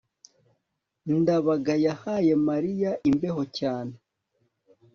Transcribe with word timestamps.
ndabaga 1.21 1.73
yahaye 1.85 2.33
mariya 2.47 2.91
imbeho 3.09 3.41
cyane 3.57 3.93